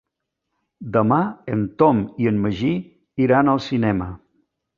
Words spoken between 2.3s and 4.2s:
en Magí iran al cinema.